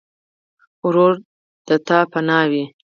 [0.85, 1.13] ورور
[1.67, 2.63] د تا پناه وي.